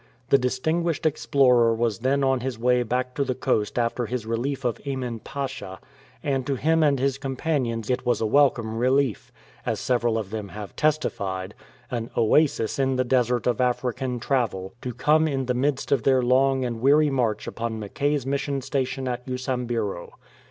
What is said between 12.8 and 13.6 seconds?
the desert